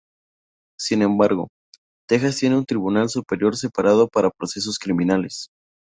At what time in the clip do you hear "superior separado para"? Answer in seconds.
3.07-4.31